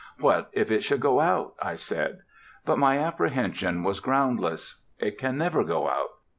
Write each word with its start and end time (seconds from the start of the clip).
"What 0.19 0.49
if 0.51 0.71
it 0.71 0.83
should 0.83 0.99
go 0.99 1.19
out?" 1.19 1.53
I 1.61 1.75
said; 1.75 2.21
but 2.65 2.79
my 2.79 2.97
apprehension 2.97 3.83
was 3.83 3.99
groundless. 3.99 4.81
It 4.97 5.19
can 5.19 5.37
never 5.37 5.63
go 5.63 5.87
out. 5.89 6.09